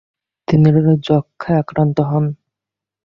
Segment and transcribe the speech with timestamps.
[0.47, 0.69] তিনি
[1.07, 2.25] যক্ষায় আক্রান্ত হন।